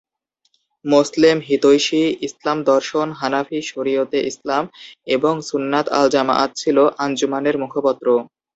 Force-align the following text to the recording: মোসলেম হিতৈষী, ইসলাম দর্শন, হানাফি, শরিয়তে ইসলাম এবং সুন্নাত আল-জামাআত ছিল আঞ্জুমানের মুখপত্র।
মোসলেম 0.85 1.37
হিতৈষী, 1.47 2.01
ইসলাম 2.27 2.57
দর্শন, 2.63 3.07
হানাফি, 3.19 3.59
শরিয়তে 3.71 4.19
ইসলাম 4.31 4.63
এবং 5.07 5.33
সুন্নাত 5.49 5.85
আল-জামাআত 5.97 6.51
ছিল 6.61 6.77
আঞ্জুমানের 7.03 7.55
মুখপত্র। 7.63 8.07